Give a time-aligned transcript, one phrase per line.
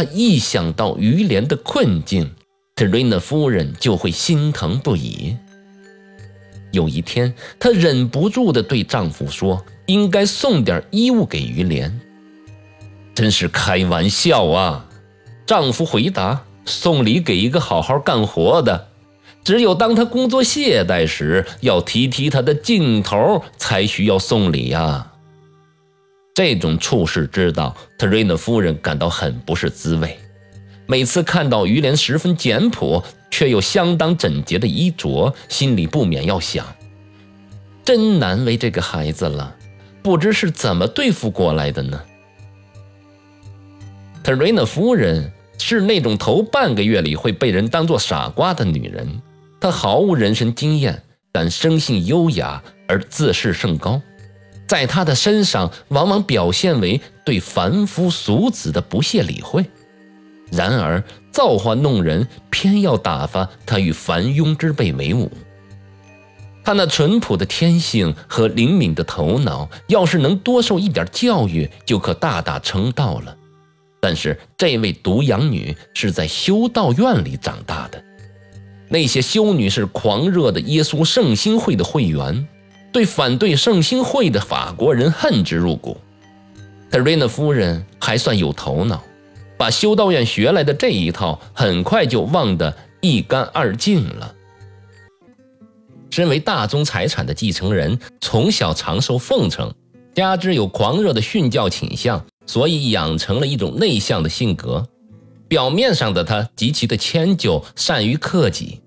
[0.00, 2.30] 他一想到于连的困境，
[2.74, 5.36] 特瑞娜夫人就会心疼不已。
[6.70, 12.00] 有一天，她忍不住地对丈夫说：“应该送点衣物给于连。”
[13.14, 14.88] 真是开玩笑啊！
[15.44, 18.88] 丈夫回答：“送礼给一个好好干活的，
[19.44, 25.09] 只有当他工作懈怠时，要提提他的劲头，才需要送礼呀。”
[26.42, 30.18] 这种处事之道，特瑞娜夫人感到很不是滋味。
[30.86, 36.66] 每次看到于连十分简朴却又相当整洁的衣着，心里不免要想：
[37.84, 39.54] 真难为这个孩子了，
[40.02, 42.00] 不知是怎么对付过来的呢？
[44.24, 49.20] 特瑞娜夫人是那种头半个月里会被人当作傻瓜的女人，
[49.60, 54.00] 她毫无人生经验，但生性优雅而自视甚高。
[54.70, 59.64] 在他的身上，往往表现为对凡夫俗子的不屑理会；
[60.52, 61.02] 然而
[61.32, 65.28] 造化弄人，偏要打发他与凡庸之辈为伍。
[66.62, 73.36] 他那淳朴的天性和灵敏的头脑，要是能多受一点教育，就可大大成道了。
[74.00, 78.00] 但是这位独养女是在修道院里长大的，
[78.88, 82.46] 那些修女是狂热的耶稣圣心会的会员。
[82.92, 85.96] 对反对圣心会的法国人恨之入骨。
[86.90, 89.02] 特瑞娜夫人还算有头脑，
[89.56, 94.34] 把修道院学来的这一套很快就忘得一干二净了。
[96.10, 99.72] 身为大宗财产的继承人，从小常受奉承，
[100.12, 104.84] 加之有狂热的训教倾向，所以养成了一种内向的性格。
[105.46, 108.80] 表面上的她极其的迁就，善于克己。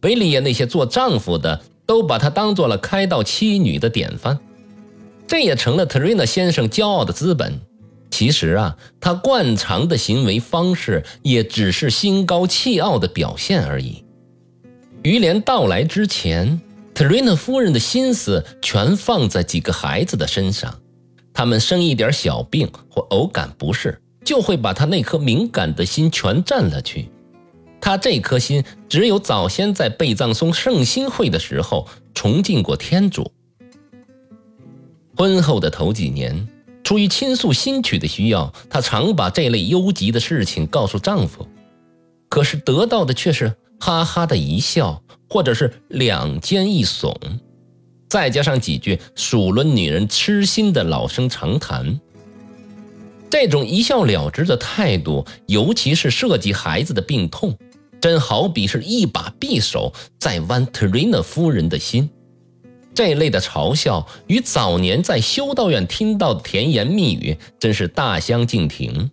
[0.00, 1.60] 维利耶那些做丈夫的。
[1.90, 4.38] 都把她当做了开导妻女的典范，
[5.26, 7.60] 这也成了特瑞娜先生骄傲的资本。
[8.12, 14.04] 其实啊，他惯常的行为方式也只是心高气傲的表现而已。
[15.02, 16.60] 于连到来之前，
[16.94, 20.72] 特瑞娜夫人的心思全放在几个孩子的身上，
[21.34, 27.08] 他们生一点小病或偶感不适，就会把他那颗敏感的心全占了去。
[27.80, 33.32] 他这颗心只有早先在贝藏松圣心会的时候崇敬过天主。
[35.16, 36.48] 婚后的头几年，
[36.84, 41.46] 出于倾诉新曲的需要，她常把这类忧急的事情告诉丈夫，
[42.28, 47.14] 可是得到的却是哈哈的一笑，或者是两肩一耸，
[48.08, 52.00] 再加上几句数论女人痴心的老生常谈。
[53.28, 57.56] 这种一笑了之的态度，尤其是涉及孩子的病痛。
[58.00, 62.08] 真好比是一把匕首在剜特瑞娜夫人的心。
[62.92, 69.10] 这类的嘲笑与早年在修道院听到的甜言蜜语真是大相径庭。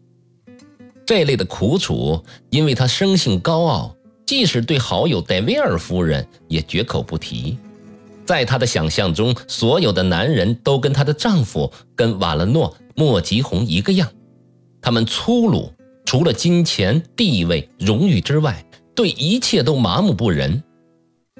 [1.06, 7.58] 这类的苦楚，因为他生性高傲，即使对好友戴维尔夫人也绝口不提。
[8.26, 14.12] 在他的想象中，所有的男人都跟她的丈夫跟瓦勒诺、莫吉红一个样，
[14.82, 15.72] 他们粗鲁，
[16.04, 18.62] 除了金钱、地位、荣誉之外。
[18.98, 20.64] 对一切都麻木不仁，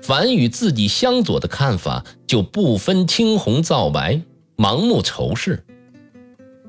[0.04, 4.22] 凡与自己相左的看法就不分青红皂白，
[4.56, 5.66] 盲目仇视。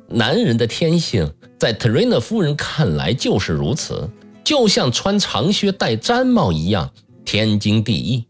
[0.09, 4.09] 男人的天性，在特瑞娜夫人看来就是如此，
[4.43, 6.91] 就像穿长靴戴毡帽一样，
[7.23, 8.25] 天经地义。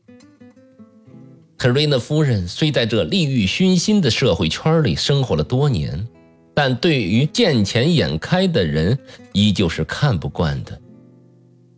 [1.56, 6.08] 特瑞娜夫人虽在这利欲熏心的社会圈里生活了多年，
[6.54, 8.98] 但对于见钱眼开的人，
[9.32, 10.76] 依旧是看不惯的。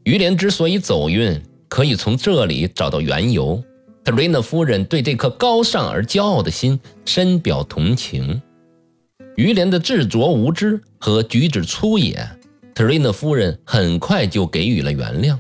[0.05, 3.63] 于连之所以走运，可以从这里找到缘由。
[4.03, 8.41] 特瑞娜夫人对这颗高尚而骄傲的心深表同情。
[9.37, 12.27] 于连的执着无知和举止粗野，
[12.75, 15.39] 特瑞娜夫人很快就给予了原谅。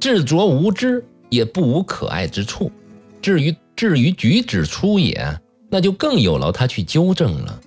[0.00, 2.72] 执着无知也不无可爱之处，
[3.20, 5.38] 至于至于举止粗野，
[5.68, 7.60] 那就更有劳他去纠正了。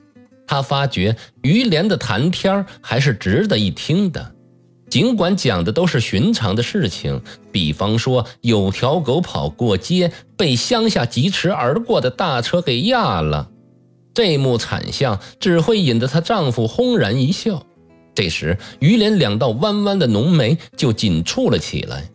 [0.47, 4.32] 他发觉于连的谈天还是值得一听的。
[4.93, 7.19] 尽管讲的都是寻常的事情，
[7.51, 13.49] 比方说有条狗跑过街，被乡下疾驰而过的大车给压了，
[14.13, 17.66] 这幕惨象只会引得她丈夫轰然一笑。
[18.13, 22.07] 这时，于连两道弯弯的浓眉就紧蹙了起来。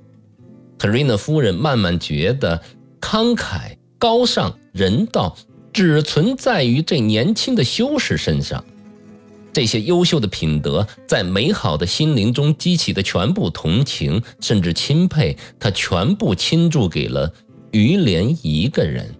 [0.78, 2.62] 特瑞娜夫人慢慢觉得，
[3.00, 5.36] 慷慨、高尚、人道，
[5.72, 8.64] 只存在于这年轻的修士身上。
[9.52, 17.32] 这些优秀的品德在美好的心灵中激起的全部同情，甚至钦佩，他全部倾注给了
[17.72, 19.12] 于连一个人。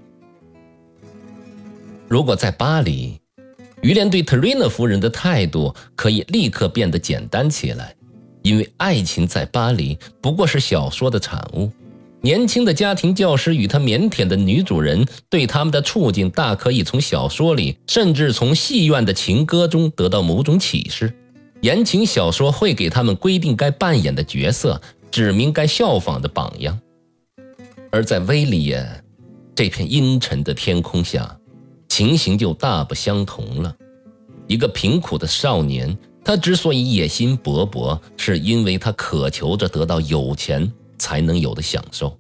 [2.06, 3.18] 如果在巴黎，
[3.82, 7.94] 于连对特瑞娜夫人的态度可以立刻变得简单起来，
[8.42, 11.70] 因为爱情在巴黎不过是小说的产物。
[12.20, 21.14] 年轻的家庭教师与他腼腆的女主人对他们的处境，大可以从小说里，甚至从戏院的情歌中得到某种启示。
[21.60, 24.80] 言情小说会给他们规定该扮演的角色，
[25.10, 26.78] 指明该效仿的榜样。
[27.90, 29.04] 而在威利耶
[29.54, 31.38] 这片阴沉的天空下，
[31.88, 33.74] 情形就大不相同了。
[34.48, 40.72] 一个贫苦的少年，他之所以野心勃勃，是因为他渴求着得到有钱。
[40.98, 42.18] 才能有的享受，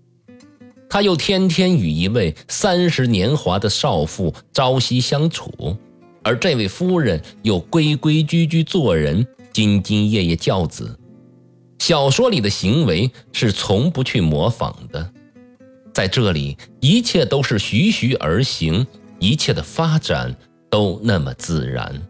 [0.88, 5.76] 他又天天与一位三十年华的少妇朝夕相处，
[6.22, 10.98] 而这位夫人又规规矩矩做人，兢兢业业教子。
[11.78, 15.12] 小说里的行为是从不去模仿的，
[15.92, 18.86] 在这里一切都是徐徐而行，
[19.18, 20.34] 一切的发展
[20.70, 22.02] 都那么自然。